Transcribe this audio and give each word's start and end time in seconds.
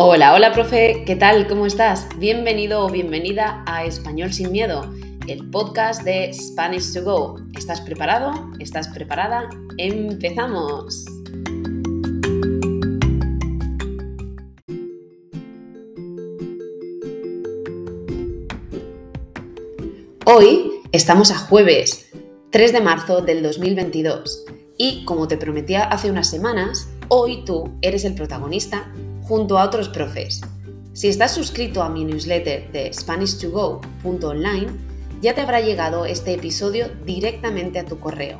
Hola, 0.00 0.32
hola 0.32 0.52
profe, 0.52 1.02
¿qué 1.04 1.16
tal? 1.16 1.48
¿Cómo 1.48 1.66
estás? 1.66 2.06
Bienvenido 2.20 2.86
o 2.86 2.88
bienvenida 2.88 3.64
a 3.66 3.84
Español 3.84 4.32
sin 4.32 4.52
Miedo, 4.52 4.94
el 5.26 5.50
podcast 5.50 6.04
de 6.04 6.32
Spanish 6.32 6.92
to 6.94 7.02
Go. 7.02 7.40
¿Estás 7.56 7.80
preparado? 7.80 8.30
¿Estás 8.60 8.86
preparada? 8.86 9.50
¡Empezamos! 9.76 11.04
Hoy 20.24 20.74
estamos 20.92 21.32
a 21.32 21.38
jueves 21.38 22.08
3 22.50 22.72
de 22.72 22.80
marzo 22.80 23.20
del 23.20 23.42
2022 23.42 24.44
y 24.76 25.04
como 25.06 25.26
te 25.26 25.36
prometía 25.36 25.82
hace 25.82 26.08
unas 26.08 26.30
semanas, 26.30 26.88
hoy 27.08 27.44
tú 27.44 27.76
eres 27.82 28.04
el 28.04 28.14
protagonista 28.14 28.92
junto 29.28 29.58
a 29.58 29.64
otros 29.64 29.90
profes. 29.90 30.40
Si 30.94 31.06
estás 31.06 31.34
suscrito 31.34 31.82
a 31.82 31.90
mi 31.90 32.04
newsletter 32.04 32.72
de 32.72 32.90
SpanishToGo.online, 32.92 34.68
ya 35.20 35.34
te 35.34 35.42
habrá 35.42 35.60
llegado 35.60 36.06
este 36.06 36.32
episodio 36.32 36.88
directamente 37.04 37.78
a 37.78 37.84
tu 37.84 38.00
correo. 38.00 38.38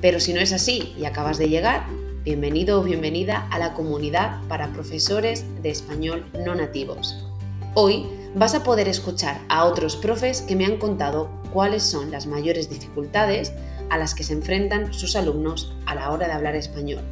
Pero 0.00 0.20
si 0.20 0.32
no 0.32 0.40
es 0.40 0.52
así 0.52 0.94
y 0.96 1.04
acabas 1.04 1.36
de 1.36 1.48
llegar, 1.48 1.84
bienvenido 2.22 2.80
o 2.80 2.84
bienvenida 2.84 3.48
a 3.50 3.58
la 3.58 3.74
comunidad 3.74 4.40
para 4.46 4.72
profesores 4.72 5.44
de 5.62 5.70
español 5.70 6.24
no 6.46 6.54
nativos. 6.54 7.26
Hoy 7.74 8.06
vas 8.36 8.54
a 8.54 8.62
poder 8.62 8.86
escuchar 8.86 9.40
a 9.48 9.64
otros 9.64 9.96
profes 9.96 10.42
que 10.42 10.54
me 10.54 10.64
han 10.64 10.78
contado 10.78 11.28
cuáles 11.52 11.82
son 11.82 12.12
las 12.12 12.26
mayores 12.26 12.70
dificultades 12.70 13.52
a 13.90 13.98
las 13.98 14.14
que 14.14 14.22
se 14.22 14.34
enfrentan 14.34 14.94
sus 14.94 15.16
alumnos 15.16 15.74
a 15.86 15.96
la 15.96 16.10
hora 16.12 16.28
de 16.28 16.34
hablar 16.34 16.54
español. 16.54 17.02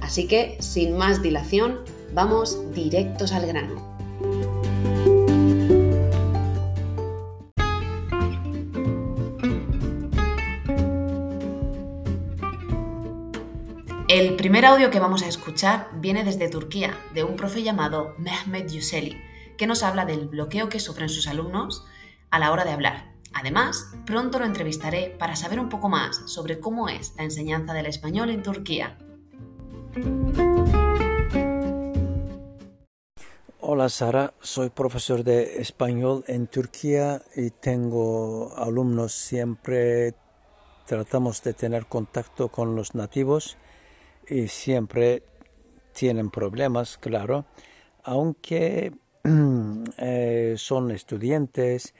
Así 0.00 0.26
que, 0.26 0.56
sin 0.60 0.96
más 0.96 1.22
dilación, 1.22 1.80
Vamos 2.14 2.72
directos 2.72 3.32
al 3.32 3.44
grano. 3.44 3.74
El 14.08 14.36
primer 14.36 14.64
audio 14.64 14.92
que 14.92 15.00
vamos 15.00 15.24
a 15.24 15.26
escuchar 15.26 15.88
viene 15.94 16.22
desde 16.22 16.48
Turquía, 16.48 16.96
de 17.14 17.24
un 17.24 17.34
profe 17.34 17.64
llamado 17.64 18.14
Mehmet 18.18 18.70
Yuseli, 18.70 19.20
que 19.58 19.66
nos 19.66 19.82
habla 19.82 20.04
del 20.04 20.28
bloqueo 20.28 20.68
que 20.68 20.78
sufren 20.78 21.08
sus 21.08 21.26
alumnos 21.26 21.84
a 22.30 22.38
la 22.38 22.52
hora 22.52 22.64
de 22.64 22.70
hablar. 22.70 23.12
Además, 23.32 23.92
pronto 24.06 24.38
lo 24.38 24.44
entrevistaré 24.44 25.16
para 25.18 25.34
saber 25.34 25.58
un 25.58 25.68
poco 25.68 25.88
más 25.88 26.22
sobre 26.26 26.60
cómo 26.60 26.88
es 26.88 27.12
la 27.16 27.24
enseñanza 27.24 27.74
del 27.74 27.86
español 27.86 28.30
en 28.30 28.44
Turquía. 28.44 28.98
Hola 33.76 33.88
Sara, 33.88 34.32
soy 34.40 34.70
profesor 34.70 35.24
de 35.24 35.60
español 35.60 36.22
en 36.28 36.46
Turquía 36.46 37.22
y 37.34 37.50
tengo 37.50 38.54
alumnos. 38.56 39.12
Siempre 39.12 40.14
tratamos 40.86 41.42
de 41.42 41.54
tener 41.54 41.86
contacto 41.86 42.50
con 42.50 42.76
los 42.76 42.94
nativos 42.94 43.56
y 44.28 44.46
siempre 44.46 45.24
tienen 45.92 46.30
problemas, 46.30 46.98
claro, 46.98 47.46
aunque 48.04 48.92
eh, 49.98 50.54
son 50.56 50.92
estudiantes 50.92 51.94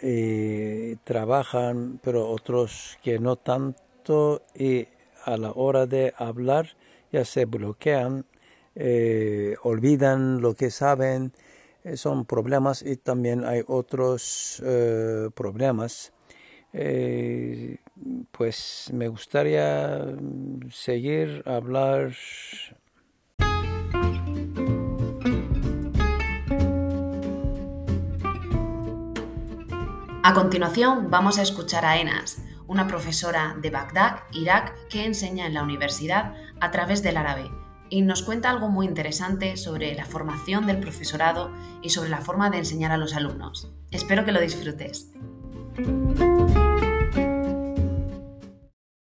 y 0.00 0.96
trabajan, 1.04 2.00
pero 2.02 2.30
otros 2.30 2.96
que 3.02 3.18
no 3.18 3.36
tanto. 3.36 4.40
Y 4.54 4.88
a 5.26 5.36
la 5.36 5.52
hora 5.52 5.84
de 5.84 6.14
hablar 6.16 6.70
ya 7.12 7.26
se 7.26 7.44
bloquean 7.44 8.24
eh, 8.82 9.56
olvidan 9.62 10.40
lo 10.40 10.54
que 10.54 10.70
saben, 10.70 11.34
eh, 11.84 11.98
son 11.98 12.24
problemas 12.24 12.80
y 12.80 12.96
también 12.96 13.44
hay 13.44 13.62
otros 13.66 14.62
eh, 14.64 15.28
problemas. 15.34 16.12
pues 18.30 18.90
me 18.92 19.08
gustaría 19.08 20.06
seguir 20.72 21.42
hablar 21.44 22.12
A 30.22 30.34
continuación 30.34 31.10
vamos 31.10 31.38
a 31.38 31.42
escuchar 31.42 31.84
a 31.84 31.98
Enas, 32.00 32.38
una 32.68 32.86
profesora 32.86 33.56
de 33.60 33.70
Bagdad, 33.70 34.20
Irak, 34.32 34.74
que 34.88 35.04
enseña 35.04 35.46
en 35.46 35.54
la 35.54 35.64
universidad 35.64 36.34
a 36.60 36.70
través 36.70 37.02
del 37.02 37.16
árabe 37.16 37.50
y 37.90 38.02
nos 38.02 38.22
cuenta 38.22 38.50
algo 38.50 38.68
muy 38.68 38.86
interesante 38.86 39.56
sobre 39.56 39.94
la 39.94 40.04
formación 40.04 40.66
del 40.66 40.78
profesorado 40.78 41.50
y 41.82 41.90
sobre 41.90 42.08
la 42.08 42.18
forma 42.18 42.48
de 42.48 42.58
enseñar 42.58 42.92
a 42.92 42.96
los 42.96 43.14
alumnos. 43.14 43.70
Espero 43.90 44.24
que 44.24 44.32
lo 44.32 44.40
disfrutes. 44.40 45.12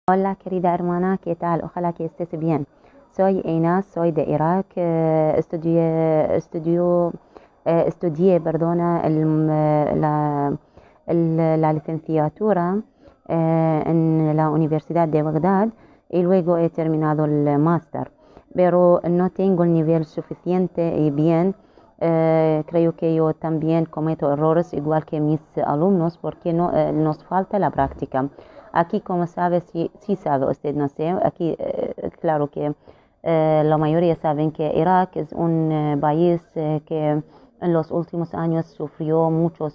Hola 0.09 0.37
querida 0.37 0.73
hermana, 0.73 1.19
¿qué 1.23 1.35
tal? 1.35 1.63
Ojalá 1.65 1.93
que 1.93 2.07
estés 2.07 2.31
bien. 2.39 2.67
Soy 3.15 3.43
Ina, 3.45 3.83
soy 3.83 4.13
de 4.13 4.23
Irak, 4.23 4.67
eh, 4.77 5.35
estudié, 5.37 6.37
estudio, 6.37 7.13
eh, 7.65 7.85
estudié 7.89 8.41
perdona, 8.41 9.03
eh, 9.05 9.97
la, 9.97 10.57
la, 11.57 11.73
licenciatura 11.73 12.81
en 13.29 14.37
la 14.37 14.49
Universidad 14.51 15.09
de 15.09 15.23
Bagdad 15.23 15.69
y 16.09 16.23
luego 16.23 16.57
he 16.57 16.71
terminado 16.71 17.25
el 17.27 17.59
máster 17.59 18.11
pero 18.55 19.01
no 19.09 19.31
tengo 19.31 19.65
el 19.65 19.73
nivel 19.73 20.05
suficiente 20.05 20.97
y 20.99 21.11
bien. 21.11 21.55
Eh, 22.01 22.63
creo 22.69 22.95
que 22.95 23.13
yo 23.13 23.35
también 23.35 23.85
cometo 23.85 24.33
errores 24.33 24.73
igual 24.73 25.05
que 25.05 25.19
mis 25.19 25.41
alumnos 25.59 26.17
porque 26.17 26.53
no, 26.53 26.73
eh, 26.73 26.93
nos 26.93 27.25
falta 27.25 27.59
la 27.59 27.71
práctica. 27.71 28.29
Aquí, 28.73 29.01
como 29.01 29.27
sabe, 29.27 29.63
sí, 29.63 29.91
sí 30.01 30.15
sabe 30.15 30.47
usted, 30.47 30.75
no 30.77 30.89
sé, 30.89 31.09
aquí 31.25 31.57
eh, 31.59 32.11
claro 32.21 32.49
que 32.49 32.73
la 33.23 33.77
mayoría 33.77 34.15
saben 34.15 34.53
que 34.53 34.73
Irak 34.75 35.17
es 35.17 35.33
un 35.33 35.99
país 36.01 36.41
que 36.55 37.23
en 37.61 37.73
los 37.73 37.91
últimos 37.91 38.33
años 38.33 38.67
sufrió 38.67 39.29
muchos 39.29 39.75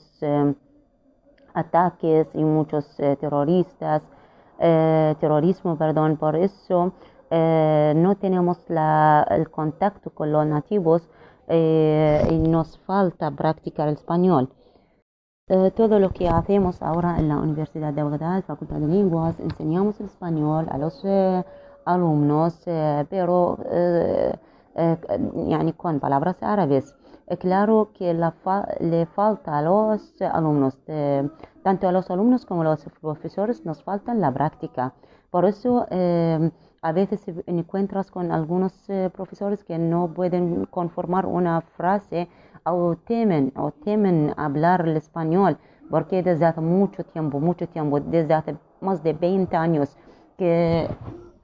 ataques 1.53 2.33
y 2.33 2.43
muchos 2.43 2.95
terroristas, 3.19 4.01
terrorismo, 4.57 5.75
perdón, 5.75 6.17
por 6.17 6.35
eso 6.35 6.93
eh, 7.35 7.93
no 7.95 8.15
tenemos 8.15 8.59
el 8.69 9.49
contacto 9.49 10.11
con 10.11 10.31
los 10.31 10.45
nativos 10.45 11.09
eh, 11.47 12.27
y 12.29 12.37
nos 12.37 12.77
falta 12.85 13.31
practicar 13.31 13.87
el 13.87 13.95
español. 13.95 14.53
Eh, 15.47 15.71
todo 15.75 15.97
lo 15.97 16.11
que 16.11 16.29
hacemos 16.29 16.83
ahora 16.83 17.17
en 17.17 17.29
la 17.29 17.37
Universidad 17.37 17.91
de 17.91 18.03
Bagdad, 18.03 18.43
Facultad 18.43 18.75
de 18.75 18.87
Lenguas, 18.87 19.39
enseñamos 19.39 19.99
el 19.99 20.05
español 20.05 20.67
a 20.69 20.77
los 20.77 21.03
alumnos, 21.85 22.61
pero 23.09 23.57
con 25.75 25.99
palabras 25.99 26.37
árabes. 26.41 26.95
claro 27.39 27.93
que 27.97 28.13
le 28.13 29.05
falta 29.07 29.57
a 29.57 29.61
los 29.63 30.21
alumnos, 30.21 30.77
tanto 31.63 31.87
a 31.87 31.91
los 31.91 32.11
alumnos 32.11 32.45
como 32.45 32.61
a 32.61 32.65
los 32.65 32.85
profesores, 33.01 33.65
nos 33.65 33.83
falta 33.83 34.13
la 34.13 34.31
práctica. 34.31 34.93
Por 35.31 35.45
eso 35.45 35.87
a 36.83 36.91
veces 36.91 37.23
encuentras 37.47 38.11
con 38.11 38.31
algunos 38.31 38.73
eh, 38.89 39.09
profesores 39.11 39.63
que 39.63 39.77
no 39.77 40.13
pueden 40.13 40.65
conformar 40.65 41.25
una 41.25 41.61
frase 41.61 42.27
o 42.65 42.95
temen, 42.97 43.53
o 43.55 43.71
temen 43.71 44.33
hablar 44.35 44.85
el 44.87 44.97
español, 44.97 45.57
porque 45.89 46.21
desde 46.21 46.45
hace 46.45 46.59
mucho 46.59 47.05
tiempo, 47.05 47.39
mucho 47.39 47.67
tiempo, 47.69 48.01
desde 48.01 48.33
hace 48.33 48.57
más 48.81 49.01
de 49.01 49.13
20 49.13 49.55
años 49.55 49.95
que 50.37 50.89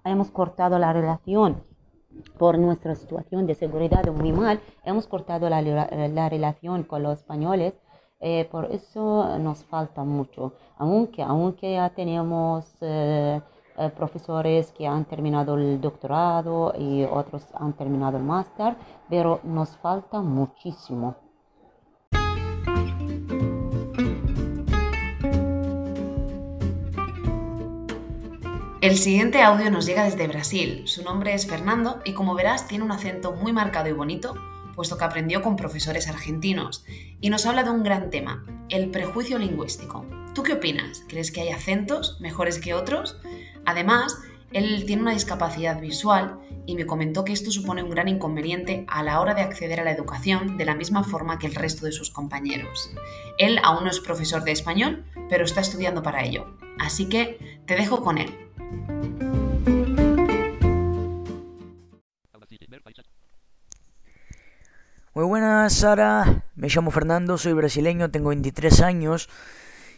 hemos 0.04 0.30
cortado 0.30 0.78
la 0.78 0.92
relación 0.92 1.64
por 2.38 2.60
nuestra 2.60 2.96
situación 2.96 3.48
de 3.48 3.56
seguridad 3.56 4.06
muy 4.12 4.34
mal, 4.34 4.60
hemos 4.84 5.08
cortado 5.08 5.50
la, 5.50 6.30
relación 6.30 6.84
con 6.84 7.02
los 7.04 7.20
españoles. 7.20 7.74
Eh, 8.22 8.50
por 8.52 8.66
eso 8.66 9.38
nos 9.40 9.64
falta 9.64 10.04
mucho, 10.04 10.52
aunque, 10.78 11.24
aunque 11.24 11.76
ya 11.76 11.90
tenemos 11.92 12.66
eh, 12.82 13.40
eh, 13.80 13.90
profesores 13.96 14.72
que 14.72 14.86
han 14.86 15.06
terminado 15.06 15.56
el 15.56 15.80
doctorado 15.80 16.74
y 16.78 17.04
otros 17.06 17.44
han 17.54 17.74
terminado 17.74 18.18
el 18.18 18.24
máster, 18.24 18.76
pero 19.10 19.40
nos 19.44 19.70
falta 19.78 20.20
muchísimo. 20.20 21.16
El 28.82 28.98
siguiente 28.98 29.42
audio 29.42 29.72
nos 29.72 29.86
llega 29.86 30.04
desde 30.04 30.28
Brasil. 30.28 30.84
Su 30.86 31.04
nombre 31.04 31.34
es 31.34 31.48
Fernando 31.48 32.02
y 32.04 32.14
como 32.14 32.36
verás 32.36 32.68
tiene 32.68 32.84
un 32.84 32.92
acento 32.92 33.34
muy 33.34 33.54
marcado 33.54 33.88
y 33.88 33.94
bonito, 33.94 34.36
puesto 34.76 34.98
que 34.98 35.04
aprendió 35.04 35.42
con 35.42 35.56
profesores 35.58 36.08
argentinos, 36.08 36.86
y 37.20 37.30
nos 37.30 37.46
habla 37.46 37.64
de 37.64 37.70
un 37.70 37.84
gran 37.84 38.10
tema, 38.10 38.46
el 38.70 38.90
prejuicio 38.90 39.38
lingüístico. 39.38 40.06
¿Tú 40.34 40.44
qué 40.44 40.54
opinas? 40.54 41.04
¿Crees 41.10 41.32
que 41.32 41.42
hay 41.42 41.50
acentos 41.50 42.18
mejores 42.22 42.60
que 42.60 42.74
otros? 42.74 43.20
Además, 43.70 44.18
Él 44.52 44.84
tiene 44.88 45.04
una 45.04 45.14
discapacidad 45.14 45.80
visual 45.80 46.40
y 46.66 46.74
me 46.74 46.88
comentó 46.88 47.24
que 47.24 47.34
esto 47.34 47.52
supone 47.52 47.84
un 47.84 47.92
gran 47.92 48.08
inconveniente 48.08 48.84
a 48.88 49.04
la 49.04 49.22
hora 49.22 49.36
de 49.36 49.44
acceder 49.44 49.80
a 49.80 49.84
la 49.84 49.92
educación 49.92 50.58
de 50.58 50.66
la 50.66 50.74
misma 50.74 51.04
forma 51.04 51.38
que 51.38 51.46
el 51.46 51.54
resto 51.54 51.86
de 51.86 51.92
sus 51.92 52.10
compañeros. 52.10 52.90
Él 53.38 53.60
aún 53.62 53.84
no 53.84 53.92
es 53.92 54.00
profesor 54.00 54.44
de 54.44 54.54
español, 54.54 55.06
pero 55.30 55.46
está 55.46 55.62
estudiando 55.62 56.02
para 56.02 56.24
ello. 56.24 56.58
Así 56.80 57.10
que 57.10 57.62
te 57.68 57.76
dejo 57.76 58.02
con 58.04 58.18
él. 58.18 58.36
Muy 65.14 65.26
buenas, 65.26 65.74
Sara. 65.74 66.44
Me 66.56 66.70
llamo 66.70 66.90
Fernando, 66.90 67.38
soy 67.38 67.54
brasileño, 67.54 68.10
tengo 68.10 68.30
23 68.30 68.82
años 68.82 69.30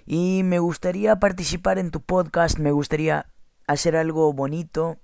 y 0.06 0.41
me 0.44 0.59
gustaría 0.59 1.21
participar 1.21 1.77
en 1.77 1.89
tu 1.89 2.01
podcast, 2.01 2.59
me 2.59 2.71
gustaría 2.71 3.31
hacer 3.71 3.95
algo 3.95 4.31
bonito 4.33 4.97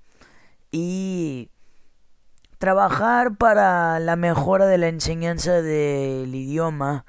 y 0.72 1.50
trabajar 2.58 3.38
para 3.38 4.00
la 4.00 4.16
mejora 4.16 4.66
de 4.66 4.78
la 4.78 4.88
enseñanza 4.88 5.62
del 5.62 6.34
idioma 6.34 7.06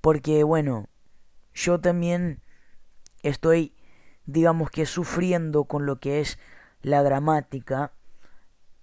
porque 0.00 0.42
bueno, 0.44 0.88
yo 1.54 1.80
también 1.80 2.40
estoy 3.22 3.74
digamos 4.26 4.70
que 4.70 4.86
sufriendo 4.86 5.64
con 5.64 5.86
lo 5.86 5.98
que 5.98 6.20
es 6.20 6.38
la 6.82 7.02
gramática 7.02 7.92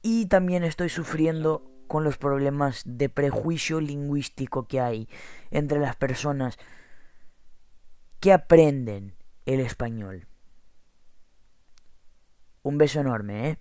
y 0.02 0.28
también 0.28 0.64
estoy 0.64 0.90
sufriendo 0.90 1.70
con 1.88 2.04
los 2.04 2.18
problemas 2.18 2.84
de 2.86 3.10
prejuicio 3.10 3.82
lingüístico 3.82 4.68
que 4.68 4.80
hay 4.80 5.10
entre 5.52 5.80
las 5.80 5.96
personas 5.96 6.58
que 8.20 8.32
aprenden 8.32 9.16
el 9.46 9.60
español. 9.60 10.29
Un 12.64 12.78
beso 12.78 13.00
enorme, 13.00 13.50
¿eh? 13.50 13.58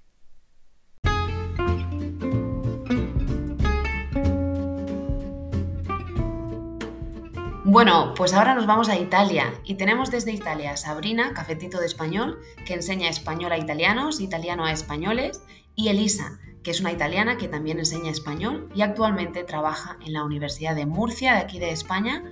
Bueno, 7.70 8.14
pues 8.16 8.32
ahora 8.32 8.54
nos 8.54 8.66
vamos 8.66 8.88
a 8.88 8.96
Italia 8.96 9.52
y 9.62 9.74
tenemos 9.74 10.10
desde 10.10 10.32
Italia 10.32 10.72
a 10.72 10.76
Sabrina, 10.78 11.34
cafetito 11.34 11.78
de 11.78 11.84
español, 11.84 12.38
que 12.64 12.72
enseña 12.72 13.10
español 13.10 13.52
a 13.52 13.58
italianos, 13.58 14.20
italiano 14.20 14.64
a 14.64 14.72
españoles, 14.72 15.42
y 15.74 15.88
Elisa, 15.88 16.38
que 16.62 16.70
es 16.70 16.80
una 16.80 16.92
italiana 16.92 17.36
que 17.36 17.46
también 17.46 17.78
enseña 17.78 18.10
español 18.10 18.70
y 18.74 18.80
actualmente 18.80 19.44
trabaja 19.44 19.98
en 20.04 20.14
la 20.14 20.24
Universidad 20.24 20.74
de 20.74 20.86
Murcia, 20.86 21.34
de 21.34 21.40
aquí 21.40 21.58
de 21.58 21.70
España, 21.70 22.24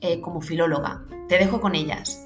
eh, 0.00 0.20
como 0.20 0.40
filóloga. 0.40 1.02
Te 1.28 1.38
dejo 1.38 1.60
con 1.60 1.74
ellas. 1.74 2.24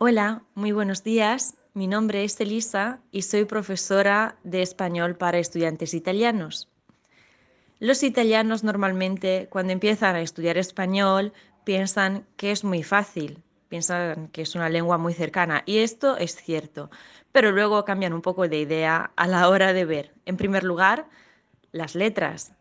Hola, 0.00 0.44
muy 0.54 0.70
buenos 0.70 1.02
días. 1.02 1.56
Mi 1.74 1.88
nombre 1.88 2.22
es 2.22 2.40
Elisa 2.40 3.00
y 3.10 3.22
soy 3.22 3.46
profesora 3.46 4.36
de 4.44 4.62
español 4.62 5.16
para 5.16 5.40
estudiantes 5.40 5.92
italianos. 5.92 6.68
Los 7.80 8.04
italianos 8.04 8.62
normalmente 8.62 9.48
cuando 9.50 9.72
empiezan 9.72 10.14
a 10.14 10.20
estudiar 10.20 10.56
español 10.56 11.32
piensan 11.64 12.28
que 12.36 12.52
es 12.52 12.62
muy 12.62 12.84
fácil, 12.84 13.42
piensan 13.68 14.28
que 14.28 14.42
es 14.42 14.54
una 14.54 14.68
lengua 14.68 14.98
muy 14.98 15.14
cercana 15.14 15.64
y 15.66 15.78
esto 15.78 16.16
es 16.16 16.36
cierto, 16.36 16.92
pero 17.32 17.50
luego 17.50 17.84
cambian 17.84 18.12
un 18.12 18.22
poco 18.22 18.46
de 18.46 18.60
idea 18.60 19.10
a 19.16 19.26
la 19.26 19.48
hora 19.48 19.72
de 19.72 19.84
ver, 19.84 20.14
en 20.26 20.36
primer 20.36 20.62
lugar, 20.62 21.08
las 21.72 21.96
letras. 21.96 22.52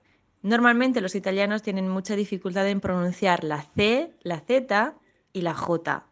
Normalmente 0.42 1.02
los 1.02 1.14
italianos 1.14 1.62
tienen 1.62 1.88
mucha 1.88 2.16
dificultad 2.16 2.68
en 2.68 2.82
pronunciar 2.82 3.44
la 3.44 3.62
C, 3.62 4.12
la 4.24 4.40
Z 4.40 4.96
y 5.34 5.42
la 5.42 5.54
J. 5.54 6.04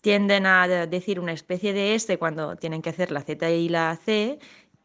Tienden 0.00 0.46
a 0.46 0.66
decir 0.86 1.20
una 1.20 1.32
especie 1.32 1.72
de 1.72 1.94
S 1.94 2.18
cuando 2.18 2.56
tienen 2.56 2.82
que 2.82 2.90
hacer 2.90 3.10
la 3.10 3.22
Z 3.22 3.50
y 3.50 3.68
la 3.68 3.98
C 4.02 4.38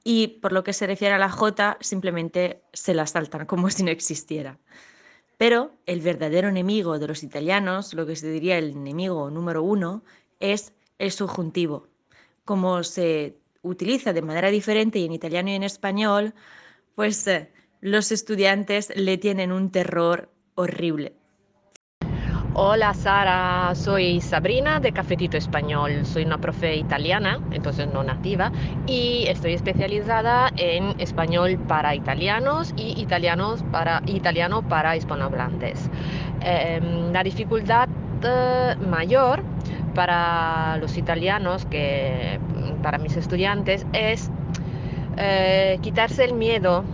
y 0.03 0.27
por 0.39 0.51
lo 0.51 0.63
que 0.63 0.73
se 0.73 0.87
refiere 0.87 1.15
a 1.15 1.17
la 1.17 1.29
J 1.29 1.77
simplemente 1.81 2.61
se 2.73 2.93
la 2.93 3.07
saltan 3.07 3.45
como 3.47 3.69
si 3.69 3.83
no 3.83 3.91
existiera. 3.91 4.59
Pero 5.37 5.73
el 5.85 5.99
verdadero 6.01 6.47
enemigo 6.47 6.97
de 6.99 7.07
los 7.07 7.23
italianos, 7.23 7.93
lo 7.93 8.05
que 8.05 8.15
se 8.15 8.29
diría 8.29 8.57
el 8.57 8.71
enemigo 8.71 9.29
número 9.29 9.63
uno, 9.63 10.03
es 10.39 10.73
el 10.97 11.11
subjuntivo. 11.11 11.87
Como 12.45 12.83
se 12.83 13.37
utiliza 13.61 14.13
de 14.13 14.21
manera 14.21 14.49
diferente 14.49 15.03
en 15.03 15.11
italiano 15.11 15.49
y 15.49 15.55
en 15.55 15.63
español, 15.63 16.33
pues 16.93 17.27
eh, 17.27 17.51
los 17.81 18.11
estudiantes 18.11 18.93
le 18.95 19.17
tienen 19.17 19.51
un 19.51 19.71
terror 19.71 20.29
horrible. 20.55 21.13
Hola 22.57 22.93
Sara, 22.93 23.75
soy 23.75 24.21
Sabrina 24.21 24.79
de 24.79 24.93
Cafetito 24.93 25.35
Español. 25.35 26.05
Soy 26.05 26.23
una 26.23 26.37
profe 26.37 26.77
italiana, 26.77 27.41
entonces 27.51 27.85
no 27.91 28.01
nativa, 28.01 28.49
y 28.87 29.25
estoy 29.27 29.55
especializada 29.55 30.49
en 30.55 30.97
español 31.01 31.59
para 31.67 31.93
italianos 31.95 32.73
y 32.77 32.97
italianos 32.97 33.61
para, 33.73 34.01
italiano 34.05 34.61
para 34.61 34.95
hispanohablantes. 34.95 35.89
Em, 36.39 37.11
la 37.11 37.23
dificultad 37.23 37.89
eh, 38.23 38.75
mayor 38.89 39.43
para 39.93 40.77
los 40.77 40.95
italianos, 40.95 41.65
que 41.65 42.39
para 42.81 42.97
mis 42.99 43.17
estudiantes, 43.17 43.85
es 43.91 44.31
eh, 45.17 45.77
quitarse 45.81 46.23
el 46.23 46.33
miedo 46.33 46.85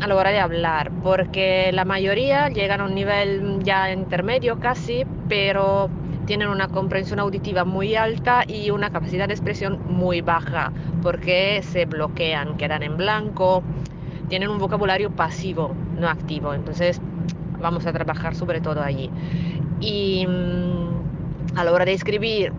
a 0.00 0.06
la 0.06 0.16
hora 0.16 0.30
de 0.30 0.38
hablar, 0.38 0.90
porque 1.02 1.70
la 1.72 1.84
mayoría 1.84 2.48
llegan 2.48 2.80
a 2.80 2.84
un 2.84 2.94
nivel 2.94 3.62
ya 3.62 3.92
intermedio 3.92 4.58
casi, 4.58 5.04
pero 5.28 5.90
tienen 6.26 6.48
una 6.48 6.68
comprensión 6.68 7.18
auditiva 7.18 7.64
muy 7.64 7.96
alta 7.96 8.44
y 8.46 8.70
una 8.70 8.90
capacidad 8.90 9.28
de 9.28 9.34
expresión 9.34 9.80
muy 9.88 10.22
baja, 10.22 10.72
porque 11.02 11.60
se 11.62 11.84
bloquean, 11.84 12.56
quedan 12.56 12.82
en 12.82 12.96
blanco, 12.96 13.62
tienen 14.28 14.48
un 14.48 14.58
vocabulario 14.58 15.10
pasivo, 15.10 15.74
no 15.98 16.08
activo. 16.08 16.54
Entonces 16.54 17.00
vamos 17.60 17.84
a 17.86 17.92
trabajar 17.92 18.34
sobre 18.34 18.60
todo 18.60 18.82
allí. 18.82 19.10
Y 19.80 20.26
mm, 20.26 21.58
a 21.58 21.64
la 21.64 21.72
hora 21.72 21.84
de 21.84 21.92
escribir 21.92 22.52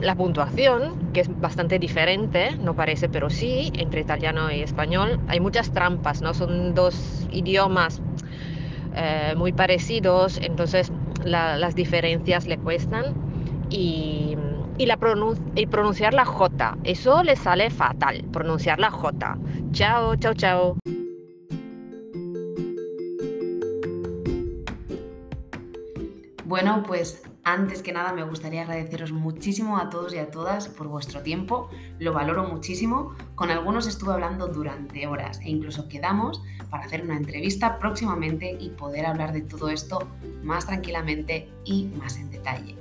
la 0.00 0.14
puntuación, 0.14 1.12
que 1.12 1.20
es 1.20 1.40
bastante 1.40 1.78
diferente, 1.78 2.56
no 2.56 2.74
parece, 2.74 3.08
pero 3.08 3.30
sí, 3.30 3.70
entre 3.74 4.00
italiano 4.00 4.50
y 4.50 4.62
español. 4.62 5.20
Hay 5.28 5.40
muchas 5.40 5.72
trampas, 5.72 6.22
¿no? 6.22 6.34
Son 6.34 6.74
dos 6.74 7.26
idiomas 7.30 8.00
eh, 8.94 9.34
muy 9.36 9.52
parecidos, 9.52 10.38
entonces 10.42 10.92
las 11.24 11.74
diferencias 11.74 12.46
le 12.46 12.58
cuestan. 12.58 13.14
Y, 13.70 14.36
y, 14.78 14.86
la 14.86 14.98
y 15.54 15.66
pronunciar 15.66 16.14
la 16.14 16.24
J, 16.24 16.78
eso 16.84 17.22
le 17.22 17.36
sale 17.36 17.68
fatal, 17.68 18.24
pronunciar 18.32 18.78
la 18.78 18.90
J. 18.90 19.36
Chao, 19.72 20.16
chao, 20.16 20.34
chao. 20.34 20.78
Bueno, 26.46 26.82
pues 26.86 27.27
antes 27.52 27.82
que 27.82 27.92
nada 27.92 28.12
me 28.12 28.24
gustaría 28.24 28.60
agradeceros 28.60 29.10
muchísimo 29.10 29.78
a 29.78 29.88
todos 29.88 30.12
y 30.12 30.18
a 30.18 30.30
todas 30.30 30.68
por 30.68 30.86
vuestro 30.88 31.22
tiempo, 31.22 31.70
lo 31.98 32.12
valoro 32.12 32.44
muchísimo, 32.44 33.14
con 33.34 33.50
algunos 33.50 33.86
estuve 33.86 34.12
hablando 34.12 34.48
durante 34.48 35.06
horas 35.06 35.40
e 35.40 35.48
incluso 35.48 35.88
quedamos 35.88 36.42
para 36.68 36.84
hacer 36.84 37.02
una 37.02 37.16
entrevista 37.16 37.78
próximamente 37.78 38.54
y 38.60 38.68
poder 38.68 39.06
hablar 39.06 39.32
de 39.32 39.40
todo 39.40 39.70
esto 39.70 40.06
más 40.42 40.66
tranquilamente 40.66 41.50
y 41.64 41.86
más 41.86 42.18
en 42.18 42.30
detalle. 42.30 42.76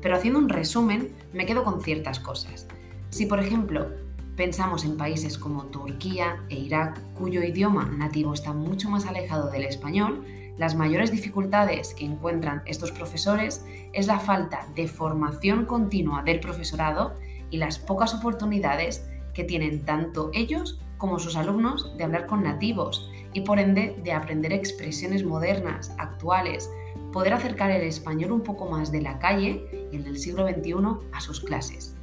Pero 0.00 0.14
haciendo 0.14 0.38
un 0.38 0.48
resumen, 0.48 1.12
me 1.32 1.44
quedo 1.44 1.64
con 1.64 1.82
ciertas 1.82 2.20
cosas. 2.20 2.68
Si 3.10 3.26
por 3.26 3.40
ejemplo 3.40 3.88
pensamos 4.36 4.84
en 4.84 4.96
países 4.96 5.36
como 5.36 5.64
Turquía 5.64 6.44
e 6.48 6.60
Irak, 6.60 7.00
cuyo 7.14 7.42
idioma 7.42 7.86
nativo 7.86 8.34
está 8.34 8.52
mucho 8.52 8.88
más 8.88 9.04
alejado 9.06 9.50
del 9.50 9.64
español, 9.64 10.24
las 10.58 10.74
mayores 10.74 11.10
dificultades 11.10 11.94
que 11.94 12.04
encuentran 12.04 12.62
estos 12.66 12.92
profesores 12.92 13.64
es 13.92 14.06
la 14.06 14.18
falta 14.18 14.66
de 14.74 14.86
formación 14.86 15.64
continua 15.64 16.22
del 16.22 16.40
profesorado 16.40 17.14
y 17.50 17.56
las 17.56 17.78
pocas 17.78 18.14
oportunidades 18.14 19.08
que 19.34 19.44
tienen 19.44 19.84
tanto 19.84 20.30
ellos 20.34 20.80
como 20.98 21.18
sus 21.18 21.36
alumnos 21.36 21.96
de 21.96 22.04
hablar 22.04 22.26
con 22.26 22.42
nativos 22.42 23.10
y 23.32 23.40
por 23.40 23.58
ende 23.58 23.96
de 24.02 24.12
aprender 24.12 24.52
expresiones 24.52 25.24
modernas, 25.24 25.94
actuales, 25.98 26.70
poder 27.12 27.34
acercar 27.34 27.70
el 27.70 27.82
español 27.82 28.32
un 28.32 28.42
poco 28.42 28.66
más 28.66 28.92
de 28.92 29.02
la 29.02 29.18
calle 29.18 29.88
y 29.90 29.96
el 29.96 30.04
del 30.04 30.18
siglo 30.18 30.46
XXI 30.46 30.74
a 31.12 31.20
sus 31.20 31.40
clases. 31.40 31.96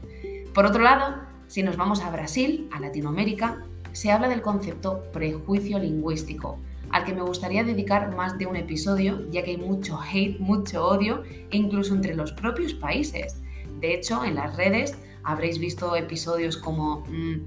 Por 0.53 0.65
otro 0.65 0.81
lado, 0.81 1.15
si 1.47 1.63
nos 1.63 1.77
vamos 1.77 2.01
a 2.01 2.11
Brasil, 2.11 2.69
a 2.71 2.79
Latinoamérica, 2.79 3.63
se 3.91 4.11
habla 4.11 4.27
del 4.27 4.41
concepto 4.41 5.03
prejuicio 5.11 5.79
lingüístico, 5.79 6.59
al 6.91 7.05
que 7.05 7.13
me 7.13 7.21
gustaría 7.21 7.63
dedicar 7.63 8.15
más 8.15 8.37
de 8.37 8.45
un 8.45 8.55
episodio, 8.55 9.29
ya 9.29 9.43
que 9.43 9.51
hay 9.51 9.57
mucho 9.57 9.99
hate, 9.99 10.39
mucho 10.39 10.85
odio, 10.85 11.23
incluso 11.51 11.93
entre 11.93 12.15
los 12.15 12.31
propios 12.33 12.73
países. 12.73 13.41
De 13.79 13.93
hecho, 13.93 14.23
en 14.23 14.35
las 14.35 14.55
redes 14.55 14.97
habréis 15.23 15.59
visto 15.59 15.95
episodios 15.95 16.57
como 16.57 17.01
mm, 17.07 17.45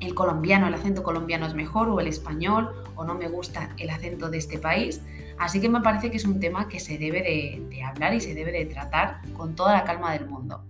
el 0.00 0.14
colombiano, 0.14 0.68
el 0.68 0.74
acento 0.74 1.02
colombiano 1.02 1.46
es 1.46 1.54
mejor, 1.54 1.88
o 1.88 2.00
el 2.00 2.06
español, 2.06 2.70
o 2.94 3.04
no 3.04 3.14
me 3.14 3.28
gusta 3.28 3.74
el 3.78 3.90
acento 3.90 4.30
de 4.30 4.38
este 4.38 4.58
país. 4.58 5.02
Así 5.38 5.60
que 5.60 5.68
me 5.68 5.80
parece 5.80 6.10
que 6.10 6.16
es 6.16 6.24
un 6.24 6.40
tema 6.40 6.68
que 6.68 6.80
se 6.80 6.98
debe 6.98 7.22
de, 7.22 7.66
de 7.68 7.82
hablar 7.82 8.14
y 8.14 8.20
se 8.20 8.34
debe 8.34 8.52
de 8.52 8.66
tratar 8.66 9.20
con 9.34 9.54
toda 9.54 9.72
la 9.72 9.84
calma 9.84 10.12
del 10.12 10.26
mundo. 10.26 10.64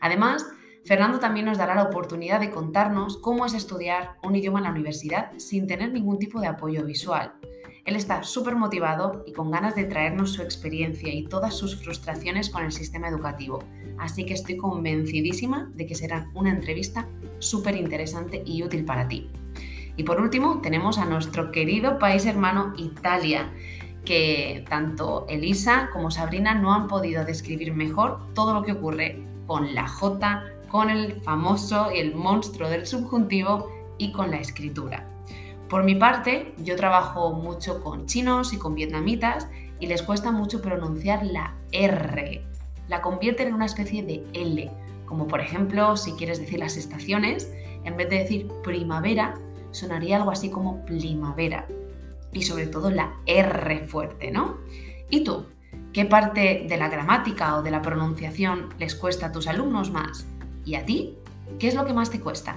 Además, 0.00 0.46
Fernando 0.84 1.18
también 1.18 1.46
nos 1.46 1.58
dará 1.58 1.74
la 1.74 1.84
oportunidad 1.84 2.40
de 2.40 2.50
contarnos 2.50 3.18
cómo 3.18 3.46
es 3.46 3.54
estudiar 3.54 4.16
un 4.22 4.34
idioma 4.34 4.60
en 4.60 4.64
la 4.64 4.70
universidad 4.70 5.30
sin 5.36 5.66
tener 5.66 5.92
ningún 5.92 6.18
tipo 6.18 6.40
de 6.40 6.46
apoyo 6.46 6.84
visual. 6.84 7.34
Él 7.84 7.96
está 7.96 8.22
súper 8.22 8.56
motivado 8.56 9.24
y 9.26 9.32
con 9.32 9.50
ganas 9.50 9.74
de 9.74 9.84
traernos 9.84 10.32
su 10.32 10.42
experiencia 10.42 11.12
y 11.12 11.24
todas 11.24 11.54
sus 11.54 11.76
frustraciones 11.76 12.50
con 12.50 12.64
el 12.64 12.72
sistema 12.72 13.08
educativo, 13.08 13.64
así 13.98 14.24
que 14.24 14.34
estoy 14.34 14.56
convencidísima 14.56 15.70
de 15.74 15.86
que 15.86 15.94
será 15.94 16.30
una 16.34 16.50
entrevista 16.50 17.08
súper 17.38 17.76
interesante 17.76 18.42
y 18.44 18.62
útil 18.62 18.84
para 18.84 19.08
ti. 19.08 19.30
Y 19.96 20.02
por 20.04 20.20
último, 20.20 20.60
tenemos 20.60 20.98
a 20.98 21.04
nuestro 21.04 21.50
querido 21.50 21.98
país 21.98 22.26
hermano 22.26 22.74
Italia, 22.76 23.52
que 24.04 24.64
tanto 24.68 25.26
Elisa 25.28 25.90
como 25.92 26.10
Sabrina 26.10 26.54
no 26.54 26.72
han 26.72 26.86
podido 26.86 27.24
describir 27.24 27.74
mejor 27.74 28.32
todo 28.34 28.54
lo 28.54 28.62
que 28.62 28.72
ocurre 28.72 29.22
con 29.46 29.74
la 29.74 29.88
J, 29.88 30.44
con 30.70 30.88
el 30.88 31.20
famoso 31.22 31.90
y 31.92 31.98
el 31.98 32.14
monstruo 32.14 32.68
del 32.68 32.86
subjuntivo 32.86 33.68
y 33.98 34.12
con 34.12 34.30
la 34.30 34.38
escritura. 34.38 35.06
Por 35.68 35.84
mi 35.84 35.94
parte, 35.94 36.54
yo 36.58 36.76
trabajo 36.76 37.32
mucho 37.32 37.82
con 37.82 38.06
chinos 38.06 38.52
y 38.52 38.58
con 38.58 38.74
vietnamitas 38.74 39.48
y 39.78 39.86
les 39.86 40.02
cuesta 40.02 40.30
mucho 40.32 40.62
pronunciar 40.62 41.24
la 41.24 41.54
R. 41.72 42.42
La 42.88 43.02
convierten 43.02 43.48
en 43.48 43.54
una 43.54 43.66
especie 43.66 44.02
de 44.02 44.24
L, 44.32 44.70
como 45.06 45.26
por 45.26 45.40
ejemplo 45.40 45.96
si 45.96 46.12
quieres 46.12 46.40
decir 46.40 46.58
las 46.58 46.76
estaciones, 46.76 47.52
en 47.84 47.96
vez 47.96 48.08
de 48.10 48.18
decir 48.18 48.48
primavera, 48.62 49.34
sonaría 49.70 50.16
algo 50.16 50.30
así 50.30 50.50
como 50.50 50.84
primavera. 50.84 51.66
Y 52.32 52.42
sobre 52.42 52.66
todo 52.66 52.90
la 52.90 53.14
R 53.26 53.86
fuerte, 53.86 54.30
¿no? 54.30 54.58
¿Y 55.08 55.24
tú? 55.24 55.46
¿Qué 55.92 56.04
parte 56.04 56.66
de 56.68 56.76
la 56.76 56.88
gramática 56.88 57.56
o 57.56 57.62
de 57.62 57.70
la 57.72 57.82
pronunciación 57.82 58.68
les 58.78 58.94
cuesta 58.94 59.26
a 59.26 59.32
tus 59.32 59.48
alumnos 59.48 59.90
más? 59.90 60.26
¿Y 60.64 60.74
a 60.74 60.84
ti? 60.84 61.16
¿Qué 61.58 61.68
es 61.68 61.74
lo 61.74 61.84
que 61.84 61.92
más 61.92 62.10
te 62.10 62.20
cuesta? 62.20 62.56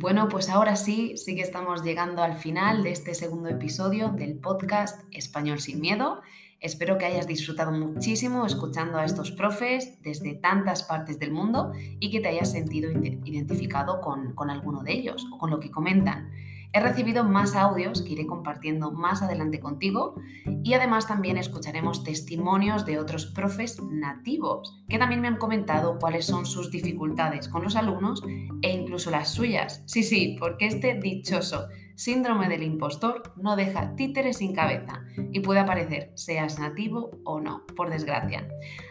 Bueno, 0.00 0.28
pues 0.30 0.48
ahora 0.48 0.74
sí, 0.76 1.18
sí 1.18 1.34
que 1.34 1.42
estamos 1.42 1.84
llegando 1.84 2.22
al 2.22 2.34
final 2.34 2.82
de 2.82 2.92
este 2.92 3.14
segundo 3.14 3.50
episodio 3.50 4.08
del 4.08 4.38
podcast 4.38 5.02
Español 5.12 5.60
sin 5.60 5.80
Miedo. 5.80 6.22
Espero 6.60 6.96
que 6.96 7.04
hayas 7.04 7.26
disfrutado 7.26 7.72
muchísimo 7.72 8.46
escuchando 8.46 8.98
a 8.98 9.04
estos 9.04 9.30
profes 9.30 10.00
desde 10.02 10.34
tantas 10.34 10.82
partes 10.82 11.18
del 11.18 11.30
mundo 11.30 11.72
y 12.00 12.10
que 12.10 12.20
te 12.20 12.28
hayas 12.28 12.50
sentido 12.50 12.90
identificado 12.90 14.00
con, 14.00 14.34
con 14.34 14.48
alguno 14.48 14.82
de 14.82 14.94
ellos 14.94 15.26
o 15.30 15.36
con 15.36 15.50
lo 15.50 15.60
que 15.60 15.70
comentan. 15.70 16.30
He 16.72 16.80
recibido 16.80 17.24
más 17.24 17.56
audios 17.56 18.02
que 18.02 18.12
iré 18.12 18.26
compartiendo 18.26 18.90
más 18.90 19.22
adelante 19.22 19.58
contigo 19.58 20.14
y 20.62 20.74
además 20.74 21.06
también 21.06 21.38
escucharemos 21.38 22.04
testimonios 22.04 22.84
de 22.84 22.98
otros 22.98 23.26
profes 23.26 23.82
nativos 23.82 24.84
que 24.88 24.98
también 24.98 25.22
me 25.22 25.28
han 25.28 25.38
comentado 25.38 25.98
cuáles 25.98 26.26
son 26.26 26.44
sus 26.44 26.70
dificultades 26.70 27.48
con 27.48 27.62
los 27.62 27.74
alumnos 27.74 28.22
e 28.62 28.72
incluso 28.72 29.10
las 29.10 29.32
suyas. 29.32 29.82
Sí, 29.86 30.02
sí, 30.02 30.36
porque 30.38 30.66
este 30.66 30.94
dichoso 31.00 31.68
síndrome 31.98 32.48
del 32.48 32.62
impostor 32.62 33.32
no 33.36 33.56
deja 33.56 33.96
títeres 33.96 34.36
sin 34.36 34.54
cabeza 34.54 35.02
y 35.32 35.40
puede 35.40 35.58
aparecer 35.60 36.12
seas 36.14 36.58
nativo 36.58 37.10
o 37.24 37.40
no, 37.40 37.66
por 37.74 37.90
desgracia. 37.90 38.46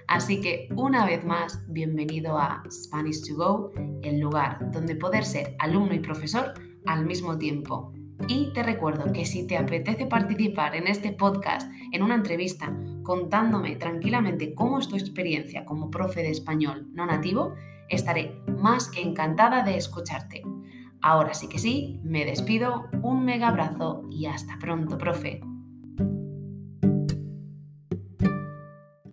Así 0.08 0.42
que 0.42 0.68
una 0.76 1.06
vez 1.06 1.24
más, 1.24 1.64
bienvenido 1.70 2.38
a 2.38 2.64
Spanish 2.70 3.26
to 3.26 3.36
Go, 3.36 3.72
el 4.02 4.20
lugar 4.20 4.72
donde 4.72 4.96
poder 4.96 5.24
ser 5.24 5.56
alumno 5.60 5.94
y 5.94 6.00
profesor 6.00 6.54
al 6.88 7.06
mismo 7.06 7.38
tiempo. 7.38 7.94
Y 8.28 8.52
te 8.54 8.64
recuerdo 8.64 9.12
que 9.14 9.26
si 9.26 9.46
te 9.46 9.58
apetece 9.58 10.08
participar 10.08 10.76
en 10.76 10.88
este 10.88 11.12
podcast, 11.12 11.72
en 11.92 12.02
una 12.02 12.16
entrevista, 12.16 12.76
contándome 13.04 13.76
tranquilamente 13.76 14.56
cómo 14.56 14.80
es 14.80 14.88
tu 14.88 14.96
experiencia 14.96 15.66
como 15.66 15.92
profe 15.92 16.22
de 16.22 16.32
español 16.32 16.88
no 16.94 17.06
nativo, 17.06 17.54
estaré 17.90 18.42
más 18.48 18.90
que 18.90 19.02
encantada 19.02 19.64
de 19.64 19.78
escucharte. 19.78 20.44
Ahora 21.02 21.34
sí 21.34 21.48
que 21.48 21.60
sí, 21.60 22.00
me 22.04 22.26
despido, 22.26 22.88
un 23.04 23.24
mega 23.24 23.50
abrazo 23.50 24.04
y 24.10 24.26
hasta 24.26 24.58
pronto, 24.60 24.98
profe. 24.98 25.42